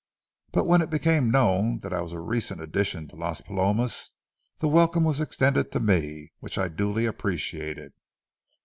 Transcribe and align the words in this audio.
But 0.51 0.65
when 0.65 0.81
it 0.81 0.89
became 0.89 1.29
known 1.29 1.77
that 1.83 1.93
I 1.93 2.01
was 2.01 2.11
a 2.11 2.19
recent 2.19 2.59
addition 2.59 3.07
to 3.09 3.15
Las 3.15 3.41
Palomas, 3.41 4.09
the 4.57 4.67
welcome 4.67 5.03
was 5.03 5.21
extended 5.21 5.71
to 5.73 5.79
me, 5.79 6.31
which 6.39 6.57
I 6.57 6.69
duly 6.69 7.05
appreciated. 7.05 7.93